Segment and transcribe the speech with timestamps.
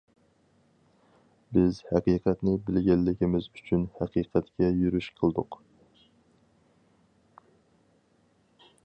[1.57, 5.61] بىز ھەقىقەتنى بىلگەنلىكىمىز ئۈچۈن ھەقىقەتكە يۈرۈش قىلدۇق.